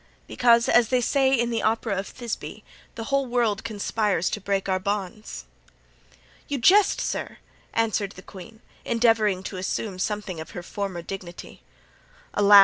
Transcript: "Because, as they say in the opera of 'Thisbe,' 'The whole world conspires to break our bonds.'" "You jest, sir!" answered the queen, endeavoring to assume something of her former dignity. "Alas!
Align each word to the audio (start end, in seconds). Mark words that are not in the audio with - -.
"Because, 0.25 0.67
as 0.67 0.87
they 0.87 0.99
say 0.99 1.31
in 1.31 1.51
the 1.51 1.61
opera 1.61 1.95
of 1.95 2.07
'Thisbe,' 2.07 2.63
'The 2.95 3.03
whole 3.03 3.27
world 3.27 3.63
conspires 3.63 4.31
to 4.31 4.41
break 4.41 4.67
our 4.67 4.79
bonds.'" 4.79 5.45
"You 6.47 6.57
jest, 6.57 6.99
sir!" 6.99 7.37
answered 7.71 8.13
the 8.13 8.23
queen, 8.23 8.61
endeavoring 8.83 9.43
to 9.43 9.57
assume 9.57 9.99
something 9.99 10.39
of 10.39 10.57
her 10.57 10.63
former 10.63 11.03
dignity. 11.03 11.61
"Alas! 12.33 12.59